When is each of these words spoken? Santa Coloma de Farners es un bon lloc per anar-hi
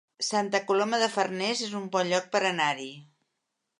Santa 0.27 0.59
Coloma 0.69 0.97
de 1.03 1.09
Farners 1.17 1.61
es 1.67 1.75
un 1.81 1.85
bon 1.97 2.09
lloc 2.15 2.33
per 2.37 2.43
anar-hi 2.53 2.93